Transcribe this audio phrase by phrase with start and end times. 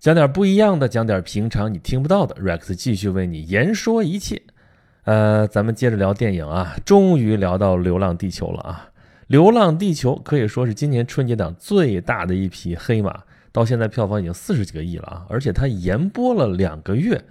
[0.00, 2.34] 讲点不一样的，讲点平常你听不到的。
[2.36, 4.40] Rex 继续为你言说一切。
[5.04, 8.88] 呃，咱们接着聊电影啊，终于聊到《流浪地球》了啊。
[9.26, 17.22] 《流浪地球》可以说是今年春节档最大的一匹黑马，到现在票房已经四十几个亿了啊，而且它延播了两个月，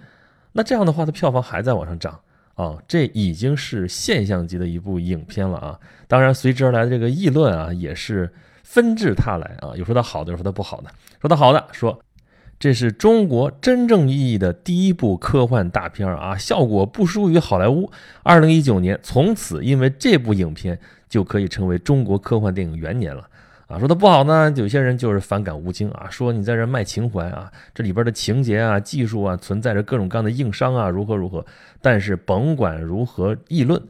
[0.52, 2.20] 那这样的话，它票房还在往上涨
[2.54, 5.80] 啊，这已经是现象级的一部影片了啊。
[6.06, 8.32] 当然，随之而来的这个议论啊，也是
[8.62, 10.88] 纷至沓来啊，有说它好的，有说它不好的。
[11.20, 12.00] 说它好的，说。
[12.60, 17.90] 这是中国真正意义的第一部科幻大片啊，效果不输于好莱坞。
[18.22, 20.78] 二零一九年从此因为这部影片
[21.08, 23.26] 就可以成为中国科幻电影元年了
[23.66, 23.78] 啊。
[23.78, 31.42] 说的不好呢，有些人就是反感吴京啊，说你在这卖情怀啊，这里边的情节啊、技术啊存在着各种各样的硬伤啊，如何如何。
[31.80, 33.82] 但是甭管如何议论，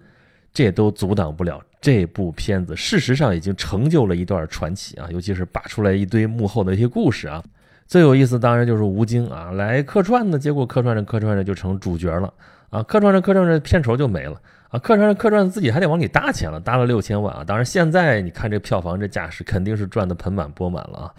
[0.55, 7.43] 这都阻挡不了这部片子事实上已经成就了一段传奇啊，尤其是扒出来一堆幕后的一些故事啊。
[7.91, 12.33] 最有意思当然就是吴京啊，来客串的结果客串着客串着就成主角了
[12.69, 17.43] 啊，客串着客串着片酬就没了啊，客串着客串自己还得往里搭钱了，搭了六千万啊。
[17.45, 21.15] 当然现在你看这票房这架势，肯定是赚的盆满钵满了啊。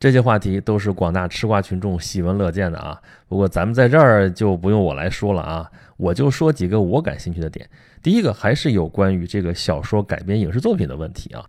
[0.00, 3.00] 这些话题都是广大吃瓜群众喜闻乐见的啊。
[3.28, 7.70] 不过咱们在这儿就不用我来说了啊，我就说几个我感兴趣的点。
[8.02, 11.46] 第一个还是有关于这个小说改编影视作品的问题啊。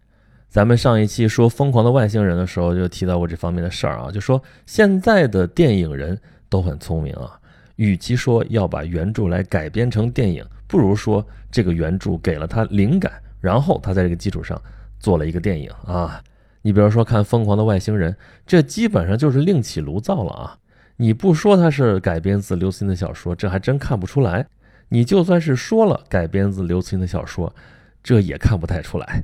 [0.50, 7.38] 咱们上一期说《疯狂的外星人》的时候，就提到过这方面的事儿啊，就说现在的电影人都很聪明啊，
[7.76, 14.59] 与其说要把原著来改编成电影，不如说这个原著给了他灵感，然后他在这个基础上
[15.00, 16.22] 做了一个电影啊。
[16.61, 18.11] 你比如说看《疯狂的外星人》，
[18.45, 20.58] 这基本上就是另起炉灶了啊。
[20.95, 24.44] 你不说它是改编自刘慈欣的小说，这还真看不出来；
[24.89, 27.54] 你就算是说了改编自刘慈欣的小说，
[28.02, 29.23] 这也看不太出来。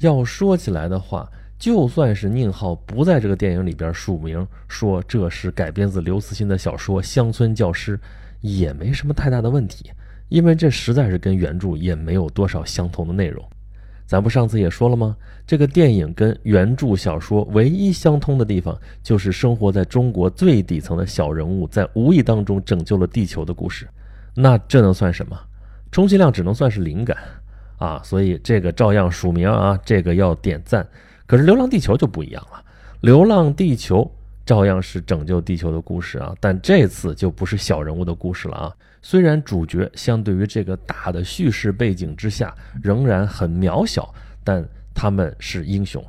[0.00, 7.96] 要说起来的话，就算是宁浩不在这个电影里边署名说这是改编自刘慈欣的小说《乡村教师》，
[8.40, 9.90] 也没什么太大的问题，
[10.28, 13.44] 因为这实在是跟原著也没有多少相同的内容。
[14.06, 15.14] 咱不上次也说了吗？
[15.46, 23.86] 这个电影跟原著小说唯一相通的地方，就是生活在中国最底层的小人物在无意当中拯救了地球的故事。
[24.34, 25.38] 那这能算什么？
[25.92, 27.16] 充其量只能算是灵感。
[27.80, 30.86] 啊，所以这个照样署名啊，这个要点赞。
[31.26, 32.58] 可是《流浪地球》就不一样了，
[33.00, 34.02] 《流浪地球》
[34.44, 38.76] 照样是拯救地球的故事啊，但这次就不是小人物的故事了啊。
[39.00, 44.12] 虽然主角相对于这个大的叙事背景之下仍然很渺小，
[44.44, 44.62] 但
[44.94, 46.04] 他们是英雄。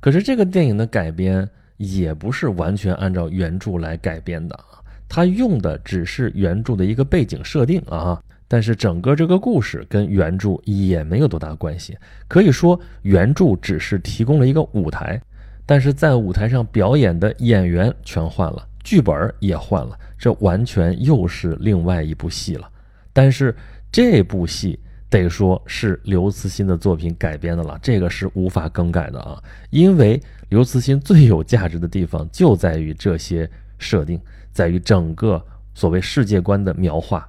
[0.00, 8.20] 可是这个电影的改编也不是完全按照原著来改编的啊，他用的只是原著的一个背景设定啊。
[8.54, 11.98] 但是整个这个故事跟原著也没有多大关系，
[12.28, 15.20] 可以说原著只是提供了一个舞台，
[15.66, 22.70] 但是在舞台上表演的演员全换了，剧本也换了，这完全又是另外一部戏了。
[23.12, 23.52] 但是
[23.90, 24.78] 这部戏
[25.10, 33.50] 得说是刘慈欣的作品改编的了，这个是无法更改的啊，因为刘慈欣最有价值的地方就在于这些
[33.80, 34.20] 设定，
[34.52, 35.44] 在于整个
[35.74, 37.28] 所谓世界观的描画。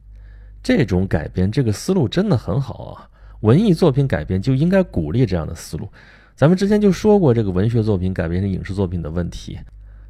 [0.65, 3.07] 这种改编，这个思路真的很好啊！
[3.41, 5.87] 文艺作品改编就应该鼓励这样的思路。
[6.35, 9.59] 咱们之前就说过这个文学作品改编成影视作品的问题。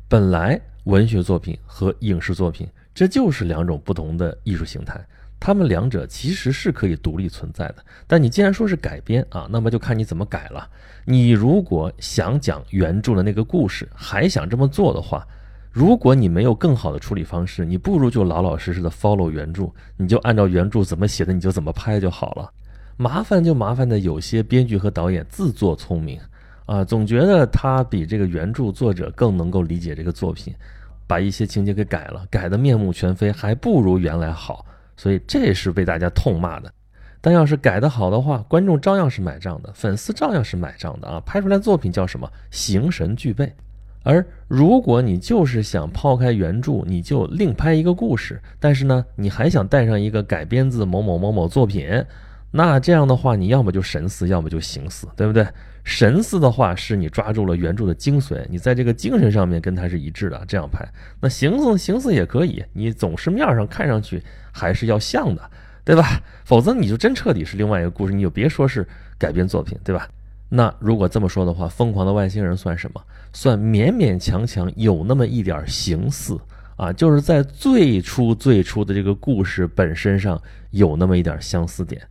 [0.07, 4.97] 本来文学作品和影视作品这就是两种不同的艺术形态，
[5.41, 7.75] 它们两者其实是可以独立存在的。
[8.07, 10.65] 但你既然说是改编啊，那么就看你怎么改了。
[11.03, 15.27] 你如果想讲原著的那个故事，还想这么做的话。
[15.75, 22.49] 如果你没有更好的处理方式，你不如就老老实实的 follow 原著，你就按照原著怎么写的，你就怎么拍就好了。
[22.95, 26.17] 麻烦就麻烦的有些编剧和导演自作聪明
[26.65, 30.55] 啊，总觉得他比这个原著作者更能够理解这个作品，
[31.05, 34.65] 把一些情节给改了，改的面目全非，还不如原来好。
[34.95, 36.71] 所以这是被大家痛骂的。
[37.19, 42.31] 但要是改得好的话，观众照样是买账的，粉丝照样是买账的啊，拍出来作品叫什么？
[42.49, 43.53] 形神俱备。
[44.05, 51.89] 而如果你就是想抛开原著，你就另拍一个故事，但是呢，你还想带上一个改编自某某某某作品，
[52.51, 55.47] 那这样的话，你要么就神似，要么就形似，对不对？
[55.83, 60.87] 神似的话是你抓住了原著的精髓，你在这个精神上面跟它是一致的，这样拍。
[61.19, 65.41] 那形似形似也可以，你总是面上看上去还是要像的，
[65.83, 66.21] 对吧？
[66.43, 68.87] 否则你就真彻底是另外一个故事，你就别说是
[69.17, 70.07] 改编作品，对吧？
[70.49, 73.01] 那如果这么说的话，《疯狂的外星人》算什么？
[73.33, 76.39] 算勉勉强强有那么一点形似
[76.77, 82.01] 啊，就是在最初最初的这个故事本身上有那么一点相似点。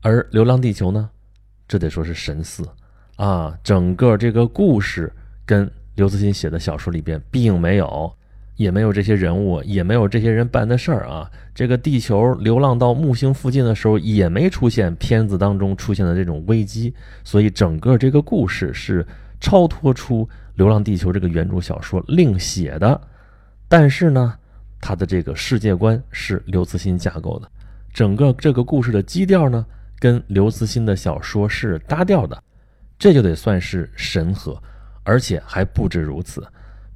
[0.00, 1.08] 而《流浪地球》呢，
[1.68, 2.66] 这得说是神似
[3.16, 5.12] 啊，整个这个故事
[5.46, 8.12] 跟刘慈欣写的小说里边并没有。
[8.56, 11.30] 也没有这些人物，也没有这些人办的事儿啊。
[11.54, 19.06] 这个地球流浪到木星附近的时候，也没出现片子当中出现的这种危机，所以整个这个故事是
[19.40, 20.24] 超脱出
[20.54, 23.00] 《流浪地球》这个原著小说另写的。
[23.68, 24.34] 但是呢，
[24.80, 27.48] 它的这个世界观是刘慈欣架构的，
[27.92, 29.64] 整个这个故事的基调呢，
[29.98, 32.40] 跟刘慈欣的小说是搭调的，
[32.98, 34.60] 这就得算是神和，
[35.02, 36.46] 而且还不止如此，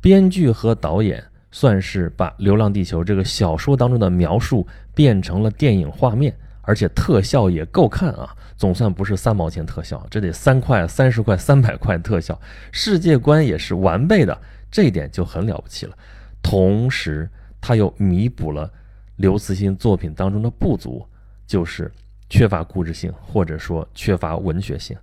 [0.00, 1.24] 编剧和导演。
[1.50, 8.34] 算是把《流浪地球》这个小说当中的描述变成了电影画面，而且特效也够看啊！
[8.56, 12.38] 总算不是三毛钱特效，这得三块、三十块、三百块特效。
[12.72, 14.36] 世界观也是完备的，
[14.70, 15.96] 这一点就很了不起了。
[16.42, 17.28] 同时，
[17.60, 18.70] 他又弥补了
[19.16, 21.06] 刘慈欣作品当中的不足，
[21.46, 21.90] 就是
[22.28, 24.96] 缺乏故事性，或者说缺乏文学性。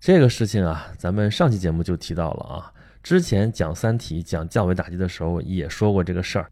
[0.00, 2.72] 这个事情啊，咱们上期节目就提到了啊。
[3.08, 6.46] 之前讲《三体》讲降维打击的时候也说过这个事儿，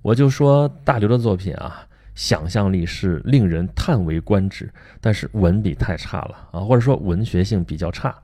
[0.00, 1.84] 我就说大刘的作品啊，
[2.14, 8.14] 想象力是令人叹为观止，但是文笔太差了啊，或者说文学性比较差。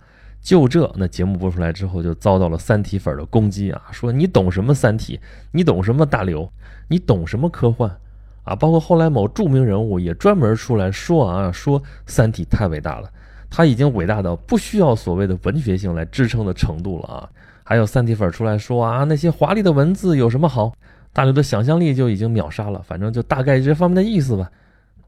[0.41, 5.17] 就这，那节目播出来之后就遭到了三体粉的攻击啊，说你懂什么《三体》，
[5.51, 6.49] 你懂什么大刘，
[6.87, 7.91] 你懂什么科幻
[8.45, 8.55] 啊？
[8.55, 13.11] 包括后来某著名人物也专门出来说啊，说《三体》太伟大了，
[13.51, 17.29] 他已经伟大到不需要所谓的文学性来支撑的程度了啊。
[17.65, 20.73] 还有三体粉出来说啊，那些华丽的文字有什么好？
[21.13, 22.81] 大刘的想象力就已经秒杀了。
[22.87, 24.51] 反正就大概这方面的意思吧。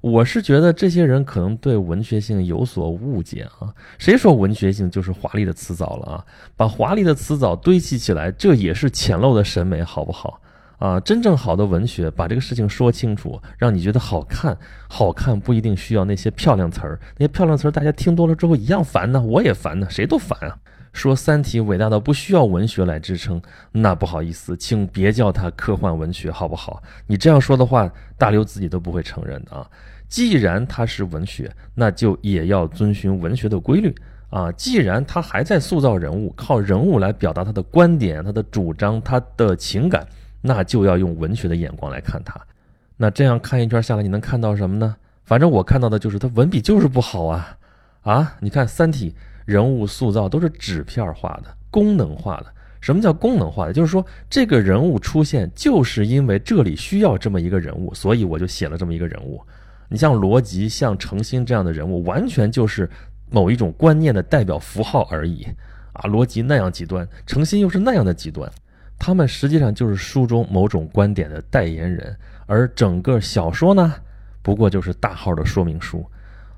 [0.01, 3.75] 我是觉得这些人可能对文学性有所误解啊。
[3.99, 6.25] 谁说文学性就是华丽的词藻了啊？
[6.57, 10.41] 把华丽的词藻堆砌起来，这也是浅陋的审美，好不好？
[10.79, 14.57] 啊，真正好的文学，把这个事情说清楚，让你觉得好看。
[14.89, 20.57] 好看不一定需要那些漂亮词儿，那些漂亮词儿大家听多了之后一样烦呢，我也烦呢，谁都烦啊。
[20.97, 23.41] 说《三体》伟大到不需要文学来支撑，
[23.71, 26.83] 那不好意思，请别叫它科幻文学，好不好？
[27.07, 29.71] 你这样说的话，大刘自己都不会承认的啊。
[30.09, 33.95] 既然它是文学，那就也要遵循文学的规律
[34.31, 34.51] 啊。
[34.53, 40.07] 既然他还在塑造人物，靠人物来表达他的观点、他的主张、他的情感，
[40.41, 42.41] 那就要用文学的眼光来看他。
[42.97, 44.97] 那这样看一圈下来，你能看到什么呢？
[45.25, 47.59] 反正我看到的就是他文笔就是不好啊
[48.01, 48.37] 啊！
[48.41, 49.11] 你看《三体》。
[49.47, 52.47] 人物塑造都是纸片化的、功能化的。
[52.79, 53.73] 什么叫功能化的？
[53.73, 59.41] 就是说，这个人物出现，就是因为这里需要这么一个人物，所以我就写了这么一个人物。
[59.89, 62.89] 你像罗辑、像程心这样的人物，完全就是
[63.31, 65.47] 某一种观念的代表符号而已。
[65.95, 68.49] 啊，罗辑那样极端，程心又是那样的极端，
[68.99, 72.17] 他们实际上就是书中某种观点的代言人，
[72.47, 73.95] 而整个小说呢，
[74.43, 76.05] 不过就是大号的说明书。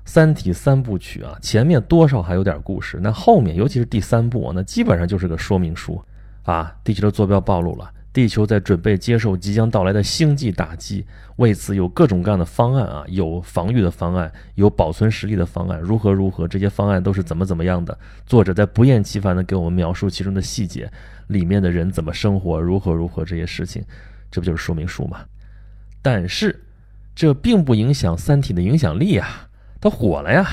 [0.09, 6.03] 三体三部曲啊，前面多少还有点故事，那后面尤其是第三部啊，那基本上就是个说明书
[6.41, 6.75] 啊。
[6.83, 17.95] 地球的坐标暴露了，地球在准备接受即将到来的星际打击，为此有各种各样的方案啊，有防御的方案，有保存实力的方案，如何如何，这些方案都是怎么怎么样的。
[18.25, 20.91] 作者在不厌其烦地给我们描述其中的细节，
[21.27, 23.83] 里面的人怎么生活，如何如何这些事情，
[24.31, 25.19] 这不就是说明书吗？
[26.01, 26.63] 但是
[27.13, 29.45] 这并不影响三体的影响力啊。
[29.81, 30.45] 他火了呀！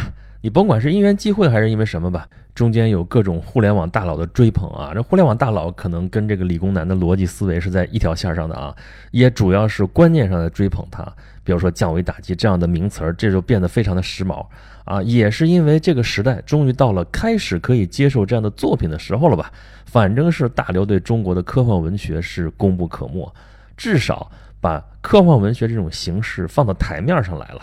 [0.42, 4.92] 你甭管是因缘际会还是因为什么吧，中间有各种互联网大佬的追捧啊。
[4.94, 8.72] 这互联网大佬可能跟这个理工男的逻辑思维是在一条线上的啊，
[9.10, 11.04] 也主要是观念上的追捧他。
[11.42, 14.46] 比如说降维打击这样的名词儿，这就变得非常的时髦
[14.84, 15.02] 啊。
[15.02, 19.50] 也是因为这个时代终于到了开始可以接受这样的作品的时候了吧？
[19.86, 23.32] 反正是大刘对中国的科幻文学是功不可没，
[23.76, 24.30] 至少
[24.60, 27.62] 把科幻文学这种形式放到台面上来了。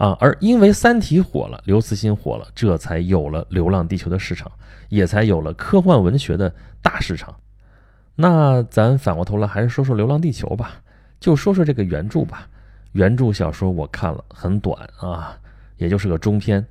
[0.00, 4.50] 啊，而因为《三体》火了，刘慈欣火了，这才有了《流浪地球》的市场，
[4.88, 7.34] 也才有了科幻文学的大市场。
[8.14, 10.80] 那咱反过头来还是说说《流浪地球》吧，
[11.20, 12.48] 就说说这个原著吧。
[12.92, 15.36] 原著小说我看了，很短啊，
[15.76, 16.66] 也就是个中篇。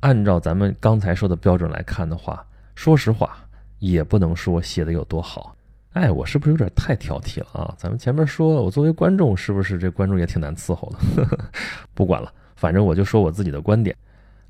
[0.00, 2.42] 按照咱们刚才说的标准来看的话，
[2.74, 3.36] 说实话
[3.78, 5.54] 也不能说写的有多好。
[5.92, 7.74] 哎，我是不是有点太挑剔了啊？
[7.76, 11.38] 咱们前面说我作为观众，是不是这观众也挺难伺候的？
[11.92, 12.32] 不管了。
[12.64, 13.94] 反正我就说我自己的观点，《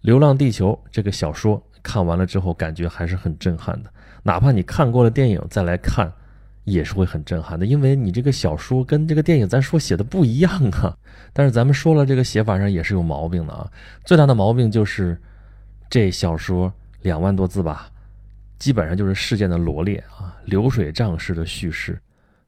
[0.02, 3.90] 流浪地球》这个小说看完了之后，感觉还是很震撼的。
[4.22, 6.08] 哪怕你看过了电影再来看，
[6.62, 10.96] 也是会很震撼的，因为你这个小说跟这个电影咱说写的不一样啊。
[11.32, 13.68] 但是咱们说了，这个写法上也是有毛病的啊。
[14.04, 15.20] 最大的毛病就是
[15.90, 17.90] 这小说两万多字吧，
[18.60, 21.98] 基本上就是事件的罗列啊，流水账式的叙事，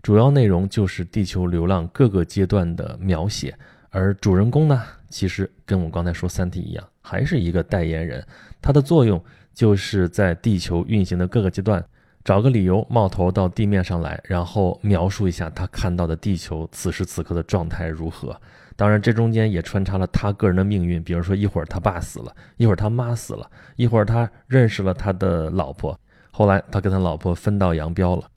[0.01, 3.53] 主要内容就是地球流浪各个阶段的描写。
[3.97, 8.23] 而主人公呢，其实跟我刚才说《三体》一样，还是一个代言人。
[8.61, 9.19] 他的作用
[9.55, 11.83] 就是在地球运行的各个阶段，
[12.23, 18.39] 找个理由冒头到地面上来，然后描述一下他看到的地球此时此刻的状态如何。
[18.77, 25.99] 当然，这中间也穿插了他个人的命运，比如说一会儿他爸死了，一会儿他妈死了，一会儿他认识了他的老婆，
[26.31, 28.29] 后来他跟他老婆分道扬镳了。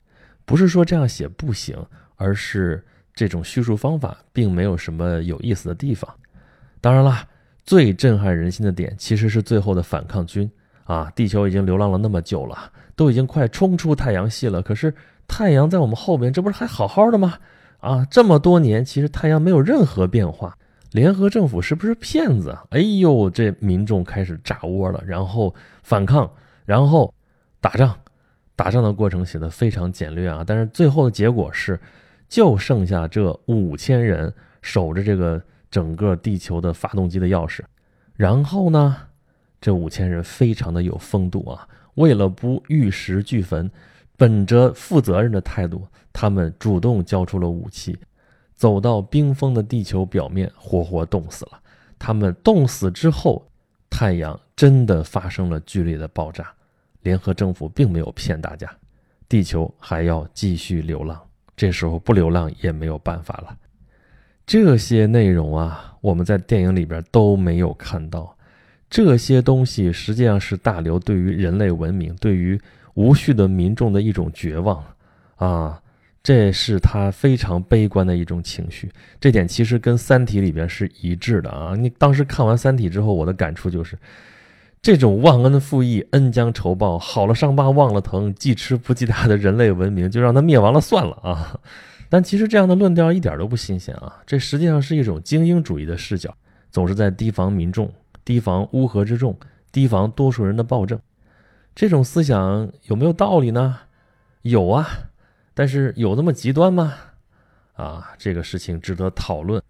[0.46, 1.76] 不是说这样写不行，
[2.16, 2.82] 而是
[3.20, 6.10] 这种叙述方法并没有什么有意思的地方。
[6.80, 7.28] 当然了，
[7.64, 10.50] 最震撼人心的点其实是最后的反抗军
[10.84, 11.12] 啊！
[11.14, 12.72] 地球已经流浪了那么久了。
[12.96, 14.94] 都已经快冲出太阳系了，可是
[15.28, 17.34] 太阳在我们后边，这不是还好好的吗？
[17.80, 20.56] 啊，这么多年，其实太阳没有任何变化。
[20.92, 22.56] 联合政府是不是骗子？
[22.70, 26.30] 哎呦，这民众开始炸窝了，然后反抗，
[26.64, 27.12] 然后
[27.60, 27.94] 打仗。
[28.56, 31.78] 打仗的过程写的非常简略啊，但是最后的结果是，
[32.30, 34.32] 就剩下这五千人
[34.62, 37.60] 守着这个整个地球的发动机的钥匙。
[38.14, 38.96] 然后呢，
[39.60, 41.68] 这五千人非常的有风度啊。
[41.96, 43.68] 为了不玉石俱焚，
[44.16, 47.98] 本着负责任的态度，他们主动交出了武器，
[48.54, 51.60] 走到冰封的地球表面，活活冻死了。
[51.98, 53.44] 他们冻死之后，
[53.90, 56.54] 太阳真的发生了剧烈的爆炸。
[57.02, 58.70] 联合政府并没有骗大家，
[59.28, 61.20] 地球还要继续流浪。
[61.60, 63.54] 这时候不流浪也没有办法了。
[64.46, 68.34] 这些内容啊，我们在电影里边都没有看到。
[68.88, 72.58] 这些东西实际上是大刘对于人类文明、对于
[72.94, 74.82] 无序的民众的一种绝望，
[75.36, 75.78] 啊，
[76.22, 78.90] 这是他非常悲观的一种情绪。
[79.20, 81.74] 这点其实跟《三体》里边是一致的啊。
[81.76, 83.98] 你当时看完《三体》之后，我的感触就是，
[84.82, 91.60] 这种忘恩负义、恩将仇报、好了伤疤忘了疼、记吃不记打的人类文明，就让它灭亡了算了啊。
[92.08, 96.34] 但其实这样的论调一点都不新鲜啊，这实际上是一种精英主义的视角，
[96.70, 97.90] 总是在提防民众。
[98.22, 99.36] 提防乌合之众，
[99.72, 101.00] 提防多数人的暴政，
[101.74, 103.78] 这种思想有没有道理呢？
[104.42, 104.86] 有啊，
[105.54, 106.94] 但是有那么极端吗？
[107.74, 109.60] 啊，这个事情值得讨论，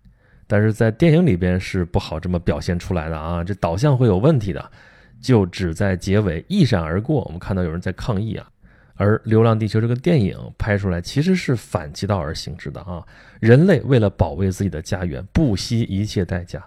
[0.47, 4.71] 但是在电影里边是不好这么表现出来的啊，这导向会有问题的，
[5.21, 7.23] 就只在结尾一闪而过。
[7.23, 8.49] 我们看到有人在抗议啊，
[8.95, 13.05] 而《流浪地球》这个电影拍出来其实是反其道而行之的啊，
[13.41, 16.65] 人类为了保卫自己的家园，不惜一切代价。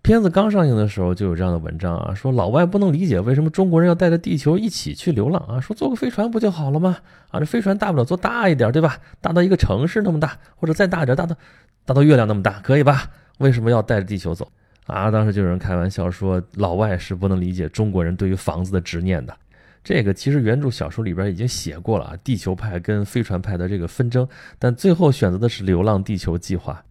[0.00, 6.96] 片子刚上映的时候就有这样的文章啊，说老外不能理解为什么中国人要带着地球一起去流浪啊，说坐个飞船不就好了吗？
[7.30, 8.98] 啊，这飞船大不了做大一点，对吧？
[9.20, 11.36] 大到一个城市那么大，或者再大点，大到
[11.84, 13.10] 大到月亮那么大，可以吧？
[13.38, 14.50] 为什么要带着地球走
[14.88, 15.10] 啊？
[15.10, 19.36] 当时就有人开玩笑说，老外是不能理解中国人对于房子的执念的。
[19.84, 24.28] 这个其实原著小说里边已经写过了啊，地球派跟飞船派的这个纷争，
[24.58, 26.84] 但最后选择的是流浪地球计划，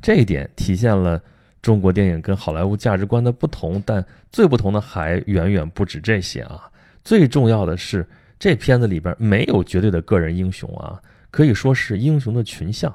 [0.00, 1.20] 这一点体现了。
[1.62, 4.02] 中国电影跟好莱坞价值观的不同，但
[4.32, 6.70] 最不同的还远远不止这些啊！
[7.04, 10.98] 最重要的是，这片子里边没有绝对的个人英雄啊，
[11.30, 12.90] 可以说是英雄的群像。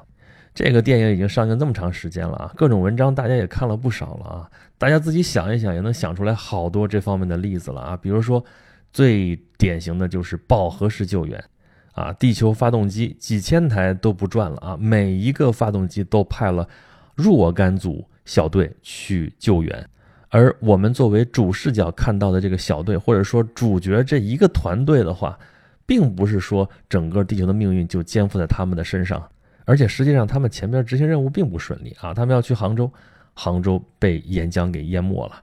[0.56, 7.94] 这个电影已经上映这么长时间了啊，各种文章大家也看了不少了啊，大家自己想一想，也能想出来好多这方面的例子了啊。
[7.94, 8.42] 比如说，
[8.90, 11.44] 最典型的就是饱和式救援
[11.92, 16.66] 啊，地球发动机几千台都不转了啊，每一个发动机都派了
[17.14, 18.08] 若干组。
[18.24, 19.88] 小队去救援，
[20.30, 25.38] 而我们作为主视角看到的这个小队，或者说主角这一个团队的话，
[25.86, 29.24] 并不是说整个地球的命运就肩负在他们的身上，
[29.66, 32.90] 而且实际上他们前面执行任务并不顺利啊，他们要去杭州，
[33.34, 35.34] 杭州被岩浆给淹没了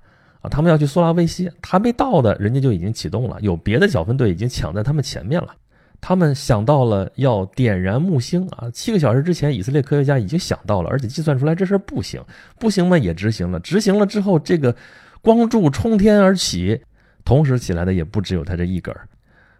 [0.41, 5.53] 啊，他们要去苏拉威西，还没到的，人家就已经启动了，有别的小分队已经抢在他们前面了。
[6.01, 8.69] 他们想到了要点燃木星啊！
[8.73, 12.21] 七个小时之前，以色列科学家已经想到了，而且计算出来这事儿不行，
[12.59, 13.57] 不行嘛也执行了。
[13.61, 14.75] 执行了之后，这个
[15.21, 16.81] 光柱冲天而起，
[17.23, 19.07] 同时起来的也不只有他这一根儿，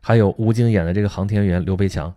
[0.01, 2.13] 还有吴京演的这个航天员刘培强，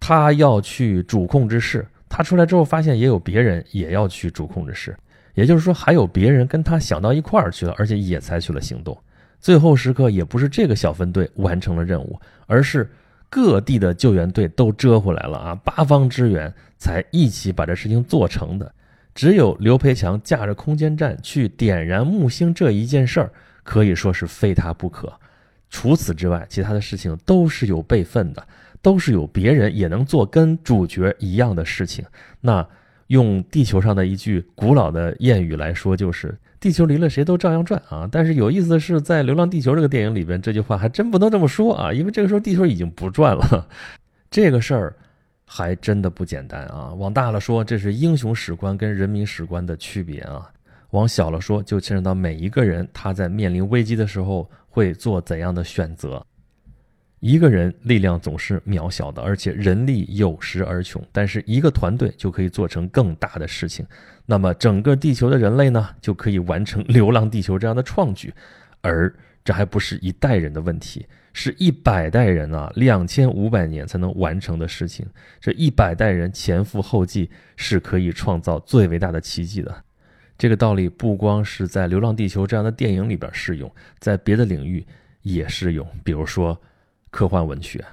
[0.00, 4.96] 他要去主控制室，他出来之后发现也有别人也要去主控制室，
[5.34, 8.96] 也就是说还有别人跟他想到一块儿去了，而且也采取了行动。
[9.40, 12.90] 最后时刻也不是这个小分队完成了任务，而是。
[13.28, 15.54] 各地的救援队都折回来了啊！
[15.64, 18.72] 八方支援才一起把这事情做成的。
[19.16, 23.30] 只有刘培强驾着空间站去点燃木星这一件事儿，
[23.64, 25.12] 可以说是非他不可。
[25.68, 28.46] 除此之外，其他的事情都是有备份的，
[28.86, 32.04] 都是有别人也能做跟主角一样的事情。
[32.40, 32.64] 那
[33.08, 36.32] 用地球上的一句古老的谚语来说，就是。
[36.60, 38.08] 地球离了谁都照样转啊！
[38.10, 43.68] 但是有意思的是，在《流浪地球》这个电影里边，这句话还真不能这么说啊，因为这个时候地球已经不转了。
[44.30, 44.96] 这个事儿
[45.44, 46.94] 还真的不简单啊！
[46.94, 50.48] 往大了说，这是英雄史观跟人民史观的区别啊；
[50.90, 56.24] 往小了说，就牵扯到每一个人他在面临危机的时候会做怎样的选择。
[57.26, 63.84] 一个人力量总是渺小的，而且人力有时而穷，但是一个团队就可以做成更大的事情。
[64.26, 68.32] 那么整个地球的人类呢，就可以完成《流浪地球》这样的创举，
[68.80, 69.12] 而
[69.44, 75.04] 这还不是一代人的问题，是一百代人啊，两千五百年才能完成的事情。
[75.40, 79.74] 这一百代人前赴后继，是可以创造最伟大的奇迹的。
[80.38, 83.68] 这个道理不光是在《流浪地球》这样的电影里边适用，
[83.98, 84.86] 在别的领域
[85.22, 86.56] 也适用，比如说。
[87.10, 87.84] 科幻文学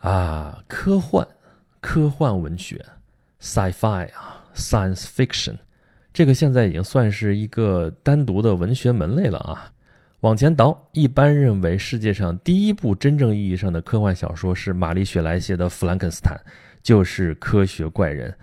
[0.00, 1.26] 啊，科幻
[1.80, 2.84] 科幻文学
[3.40, 5.56] ，sci-fi 啊，science fiction，
[6.12, 9.70] 这个现在已经算是一个单独的文学门类了啊。
[10.20, 16.36] 往前倒，一般认为世界上第一部真正意义上的科幻小说是玛丽雪莱写的《弗兰肯斯坦》，
[16.82, 18.34] 就是科学怪人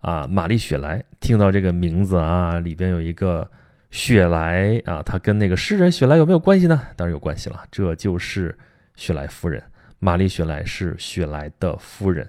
[0.00, 0.26] 啊。
[0.26, 3.50] 玛丽雪莱，听到这个名字啊，里边有一个
[3.90, 6.80] 雪莱啊，他跟那个诗人雪莱有没有关系呢？
[6.96, 8.56] 当然有关系了，这就是。
[8.98, 9.62] 雪莱夫人，
[10.00, 12.28] 玛丽雪莱是雪莱的夫人。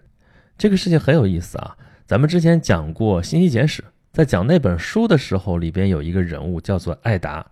[0.55, 1.75] 这个事情很有意思啊。
[2.05, 3.81] 咱们之前讲过《信息简史》，
[4.13, 7.45] 在讲那本书的时候，里边有一个人物叫做艾达。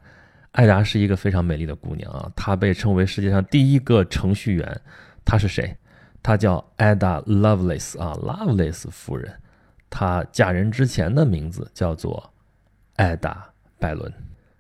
[0.51, 4.81] 艾达是一个非常美丽的姑娘啊，她被称为世界上第一个程序员。
[5.25, 5.75] 她是谁？
[6.21, 9.33] 她叫艾达· Lovelace 啊，Lovelace 夫人。
[9.89, 12.31] 她嫁人之前的名字叫做
[12.97, 14.13] 艾达·拜伦。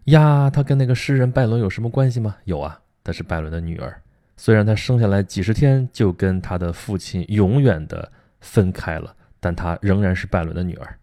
[0.05, 2.37] 呀，她跟那个诗人拜伦有什么关系吗？
[2.45, 4.01] 有啊，她是拜伦的女儿。
[4.37, 10.97] 虽然他生下来几十天就跟他的父亲永远的分开了，但他仍然是拜伦的女儿。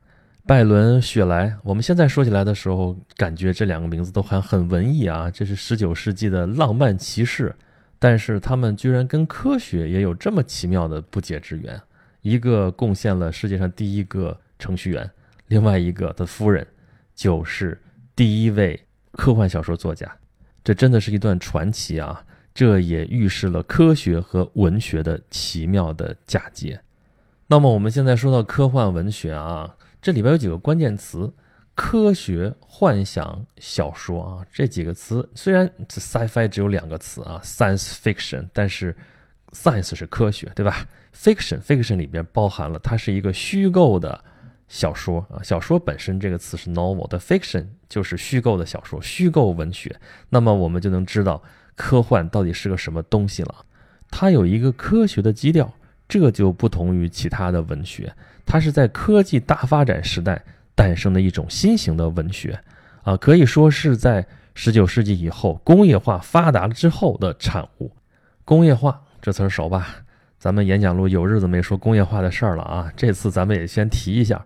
[0.46, 7.54] 拜伦、雪莱，我们现在说起来的时候，感觉这两个名字都还很文艺啊，这是十九世纪的浪漫骑士。
[7.98, 11.80] 但是他们居然跟科学也有这么奇妙的不解之缘。
[12.20, 15.10] 一个贡献了世界上第一个程序员，
[15.48, 16.66] 另外一个的夫人
[17.14, 17.80] 就是
[18.14, 18.78] 第一位
[19.12, 20.10] 科幻小说作家。
[20.62, 22.22] 这真的是一段传奇啊！
[22.54, 26.80] 这也预示了科学和文学的奇妙的嫁接。
[27.48, 31.32] 那么我们现在说到科幻文学啊，这里边有几个关键词：
[31.74, 34.46] 科学、幻想、小说啊。
[34.52, 38.96] 这几个词虽然 sci-fi 只有两个词啊，science fiction，但是
[39.50, 44.24] science 是科学，对吧？fiction fiction 里边包含了它是一个虚构的
[44.68, 45.42] 小说啊。
[45.42, 49.94] 小说本身这个词是 novel 的，fiction 就是虚构的小说，虚构文学。
[50.30, 51.42] 那么我们就能知道。
[51.74, 53.54] 科幻到底是个什么东西了？
[54.10, 55.72] 它有一个科学的基调，
[56.06, 58.12] 这就不同于其他的文学。
[58.46, 60.40] 它是在科技大发展时代
[60.74, 62.58] 诞生的一种新型的文学，
[63.02, 67.90] 啊，可以说是在十九世纪以后工业化发达了之后的产物。
[68.44, 69.96] 工业化这词儿熟吧？
[70.38, 74.44] 咱们演讲录有日子没说工业化的事儿了啊，这次咱们也先提一下。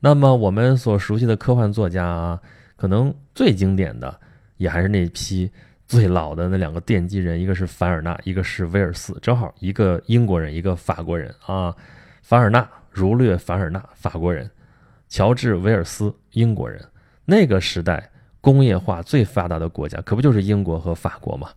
[0.00, 2.40] 那么我们所熟悉的科幻作家啊，
[2.76, 4.20] 可能最经典的
[4.58, 5.50] 也还是那批。
[5.88, 11.74] 最老的那两个奠基人，一个是凡尔纳，一个是威尔斯，正好一个英国人，一个法国人啊。
[12.20, 14.46] 凡尔纳，儒略凡尔纳，法国人；
[15.08, 16.84] 乔治·威尔斯，英国人。
[17.24, 18.10] 那个时代
[18.42, 21.48] 工业化最发达的国家，可不就是英国和法国吗？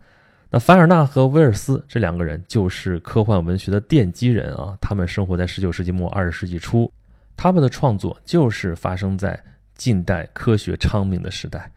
[0.50, 4.78] 那凡尔纳和威尔斯这两个人就是科幻文学的奠基人啊。
[4.80, 6.90] 他们生活在十九世纪末二十世纪初，
[7.36, 9.38] 他们的创作就是发生在
[9.76, 11.70] 近代科学昌明的时代。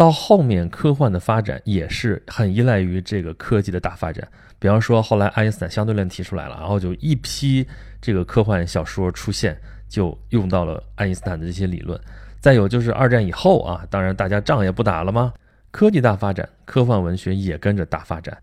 [0.00, 4.26] 到后面，科幻的发展也是很依赖于这个科技的大发展。
[4.58, 7.66] 比方说，后来爱因斯坦相对论提出来了，然后就一批
[8.00, 9.54] 这个科幻小说出现，
[9.90, 12.00] 就用到了爱因斯坦的这些理论。
[12.40, 15.34] 再有就是二战以后啊，当然大家仗也不打了吗？
[15.70, 18.34] 科技大发展，科幻文学也跟着大发展。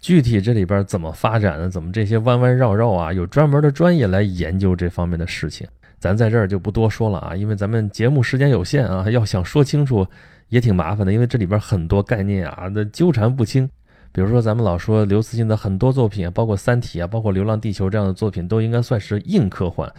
[0.00, 3.14] 具体这里边怎么发展的，怎么这些弯弯绕绕啊？
[3.14, 5.66] 有专门的专业来研究这方面的事情，
[5.98, 10.06] 咱在这儿就不多说了啊，因为咱们节目时间有限啊，要想说清楚。
[10.50, 13.68] 也挺麻烦的，因为这里边很多概念啊，那纠缠不清。
[14.12, 19.92] 比如说，咱们老说刘慈欣的很多作品，包括《三体》啊，包括《流浪地球》这样的作品，都应该算是硬科幻。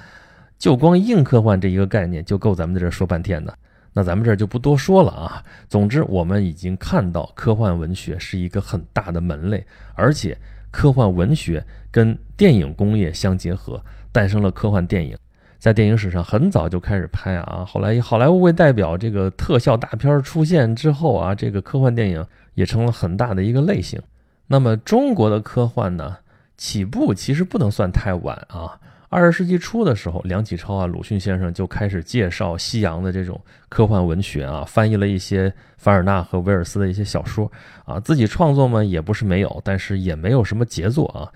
[0.58, 3.56] 就光硬科幻这一个概念，就够咱们在这说半天的。
[3.94, 5.44] 那咱们这就不多说了啊。
[5.68, 10.36] 总之，我们已经看到科幻文学是一个很大的门类，而且
[10.72, 13.80] 科幻文学跟电影工业相结合，
[14.12, 15.16] 诞生了科幻电影。
[15.60, 24.02] 在电影史上很早就开始拍啊，后来以好莱坞为代表，这个特效大片出现之后啊，这个科幻电影也成了很大的一个类型。
[24.48, 26.16] 那么中国的科幻呢，
[26.56, 28.80] 起步其实不能算太晚啊。
[29.10, 37.52] 二十世纪初的时候，梁启超啊、鲁迅先生就开始介绍西洋的这种科幻文学啊，翻译了一些凡尔纳和威尔斯的一些小说
[37.86, 41.28] 啊，自己创作嘛也不是没有，但是也没有什么杰作啊。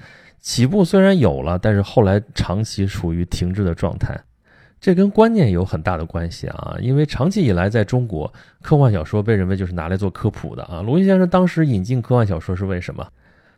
[0.44, 4.20] 起步虽然有了，但是后来长期处于停滞的状态，
[4.82, 6.76] 这跟观念有很大的关系啊。
[6.82, 10.82] 因为长期以来，在中国，科幻小说被认为就是拿来做科普的啊。
[10.82, 13.08] 鲁迅先生当时引进科幻小说是为什么？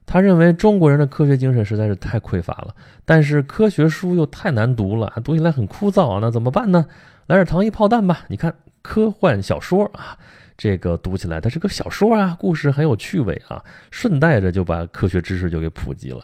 [0.06, 6.86] 他认为中国人的科学精神实在是太匮乏了，但是科学书又太难读了，读起来很枯燥啊，那怎么办呢？
[7.26, 8.26] 来点糖衣炮弹吧！
[8.28, 10.16] 你看科幻小说啊，
[10.56, 16.24] 这个读起来它是个小说啊，故事很有趣味啊，顺带着就把科学知识就给普及了。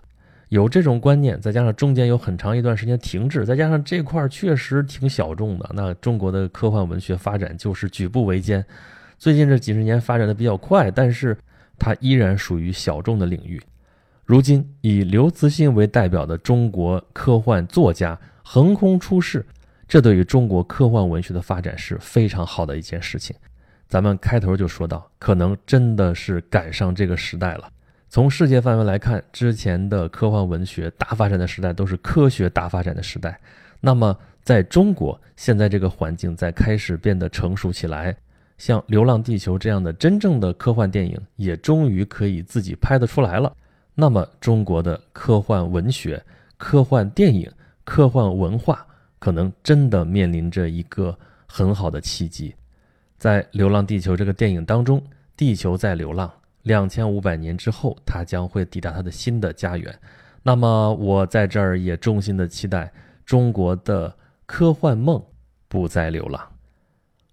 [0.51, 8.63] 有这种观念，再加上中间有很长一段时间停滞，再加上这块确实挺小众的，那中国的科幻文学发展就是举步维艰。
[9.17, 11.37] 最近这几十年发展的比较快，但是
[11.79, 13.61] 它依然属于小众的领域。
[14.25, 19.45] 如今以刘慈欣为代表的中国科幻作家横空出世，
[19.87, 23.33] 这对于中国科幻文学的发展是非常好的一件事情。
[23.87, 27.71] 咱们开头就说到，可能真的是赶上这个时代了。
[28.11, 33.39] 从世界范围来看，之前的科幻文学大发展的时代都是科学大发展的时代。
[33.79, 38.13] 那么，在中国现在这个环境在开始变得成熟起来，
[38.57, 43.55] 像《流浪地球》这样的真正的科幻电影也终于可以自己拍得出来了。
[43.95, 46.21] 那么，中国的科幻文学、
[46.57, 47.49] 科幻电影、
[47.85, 48.85] 科幻文化
[49.19, 52.53] 可能真的面临着一个很好的契机。
[53.17, 55.01] 在《流浪地球》这个电影当中，
[55.37, 56.29] 地球在流浪。
[56.63, 59.99] 两千五百年之后，它将会抵达它的新的家园。
[60.43, 62.91] 那么，我在这儿也衷心的期待
[63.25, 65.23] 中国的科幻梦
[65.67, 66.41] 不再流浪。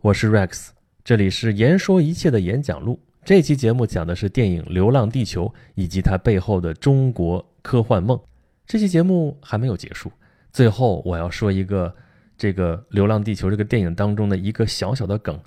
[0.00, 0.68] 我是 Rex，
[1.02, 3.00] 这里是言说一切的演讲录。
[3.24, 8.18] 这期节目讲的是电影《流浪地球》以及它背后的中国科幻梦。
[8.66, 10.10] 这期节目还没有结束，
[10.52, 11.94] 最后我要说一个
[12.36, 15.38] 这个《流浪地球》这个电影当中的一个小小的梗。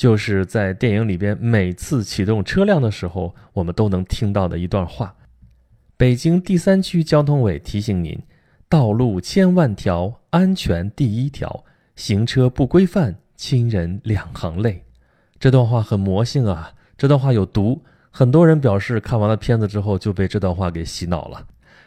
[0.00, 5.14] 就是在电影里边，每次启动车辆的时候，我们都能听到的一段话。
[5.98, 8.18] 北京第三区交通委提醒您：
[8.66, 11.66] 道路千万条，安全第一条。
[11.96, 14.86] 行车不规范，亲人两行泪。
[15.38, 17.82] 这段话很魔性啊，这段话有毒。
[18.10, 21.46] 很多人表示看完了片子之后就被这段话给洗脑了。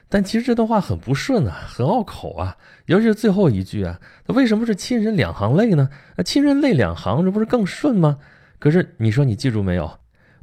[0.10, 5.89] 但其实这段话很不顺啊，很拗口啊，尤其是最后一句啊，那为什么是亲人两行泪呢？
[6.18, 8.20] 那亲人泪两行，这不是更顺吗？
[8.60, 10.00] 可是你说你记住没有？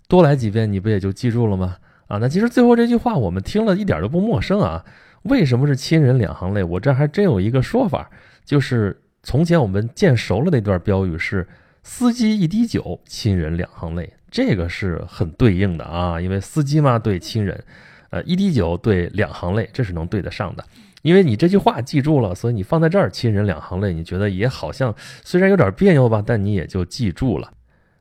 [0.08, 1.76] 多来几遍你不也就记住了吗？
[2.08, 4.84] 啊，那其实最后这句话我们听了一点都不陌生啊。
[5.22, 6.64] 为什么是亲人两行泪？
[6.64, 8.10] 我这还真有一个说法，
[8.44, 11.46] 就是从前我们见熟了那段标语是
[11.84, 17.62] “司机一滴酒，亲人两行泪”，这个是很对应的啊，因为司机嘛对亲人。
[18.10, 20.64] 呃，一滴酒对两行泪，这是能对得上的，
[21.02, 24.94] 因为你这句话记住了，所以你放在这儿，亲人两行泪，你觉得也好像
[25.24, 27.52] 虽然有点别扭吧，但你也就记住了。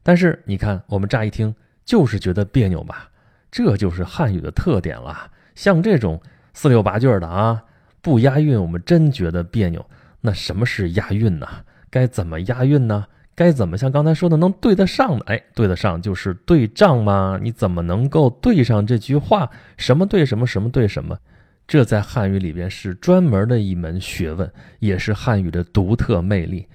[0.02, 1.54] 但是你看，我们乍一听
[1.86, 3.10] 就是觉得别扭吧，
[3.52, 5.30] 这就是汉语的特点了。
[5.56, 6.22] 像这种
[6.54, 7.64] 四六八句的啊，
[8.02, 9.86] 不押韵，我们真觉得别扭。
[10.22, 11.48] 那什么是押韵呢？
[11.90, 13.06] 该怎么押韵呢？
[13.40, 15.24] 该怎么像刚才说的能对得上的？
[15.28, 17.40] 哎，对得上就是对仗吗？
[17.42, 19.50] 你怎么能够对上这句话？
[19.78, 20.46] 什么对什么？
[20.46, 21.18] 什么对什么？
[21.66, 26.68] 这在汉语里边是专门的一门学问，也是汉语的独特魅力。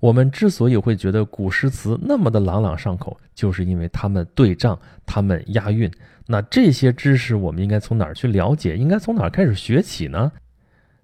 [0.00, 4.76] 我们之所以会觉得古诗词那么的朗朗上口，就是因为他们对仗，
[5.06, 5.88] 他们押韵。
[6.26, 8.76] 那这些知识我们应该从哪儿去了解？
[8.76, 10.32] 应该从哪儿开始学起呢？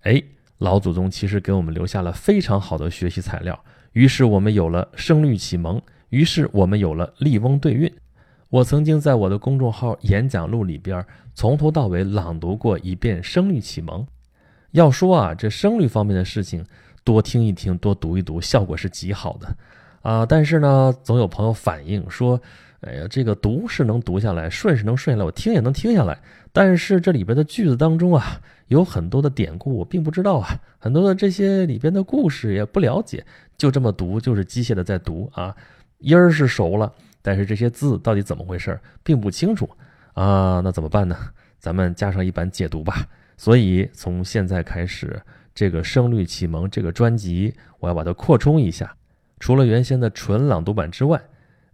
[0.01, 0.21] 哎，
[0.59, 3.65] 老祖宗其实给我们留下了非常好的学习材料。
[3.95, 5.81] 于是我们有了声律启蒙，
[6.11, 7.93] 于是我们有了笠翁对韵。
[8.51, 11.05] 我曾经在我的公众号演讲录里边
[11.35, 14.07] 从头到尾朗读过一遍声律启蒙。
[14.73, 16.65] 要说啊，这声律方面的事情，
[17.03, 19.57] 多听一听，多读一读，效果是极好的
[20.03, 20.27] 啊。
[20.27, 22.41] 但是呢，总有朋友反映说。
[22.87, 26.21] 哎呀，这个读是能读下来，顺是能顺下来，我听也能听下来。
[26.53, 33.25] 但是这里边的句子当中啊，有很多的典故我并不知道啊，很多的这些里边的故事也不了解，
[33.57, 35.57] 就这么读就是机械的在读啊，
[35.99, 36.93] 音儿是熟了，
[37.23, 39.67] 但是这些字到底怎么回事并不清楚
[40.13, 41.17] 啊，那怎么办呢？
[41.59, 43.07] 咱们加上一版解读吧。
[43.39, 45.19] 所以从现在开始，
[45.55, 48.95] 这个声律启蒙这个专辑，我要把它扩充一下，
[49.41, 51.19] 除了原先的纯朗读版之外。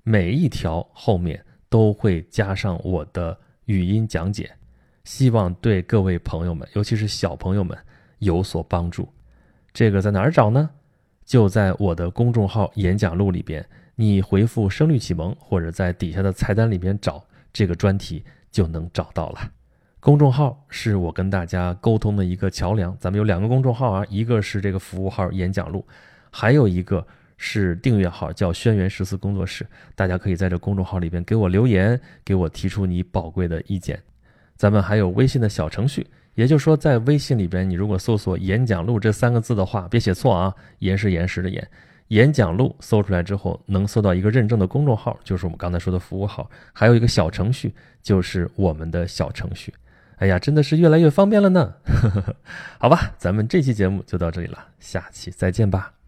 [0.02, 4.50] 每一条后面都会加上我的语音讲解，
[5.04, 7.76] 希望对各位朋友们，尤其是小朋友们
[8.18, 9.08] 有所帮助。
[9.72, 10.70] 这个在哪儿找呢？
[11.24, 19.52] 就在我的公众号演讲录里边，你回复“声律启蒙”或者在底下的菜单里边找这个专题就能找到了。
[20.00, 22.96] 公众号是我跟大家沟通的一个桥梁。
[22.98, 25.86] 咱们有两个公众号啊，一个是这个服务号“演讲录”，
[26.32, 27.06] 还有一个。
[27.42, 33.98] 是订阅号，叫轩辕十四工作室，大家可以在这公众号里边给我留言，给我提出你宝贵的意见。
[34.56, 41.66] 咱们还有微信的小程序，也就是说，在微信里边，你如果搜索“演讲录”这三个字的话，别写错啊，严是严实的严，
[42.08, 49.72] 演讲录搜出来之后，能搜到一个认证的公众号，就是我们刚才说的服务号，还有一个小程序，就是我们的小程序。
[50.16, 51.72] 哎呀，真的是越来越方便了呢。
[52.78, 55.99] 好吧，咱们这期节目就到这里了，下期再见吧。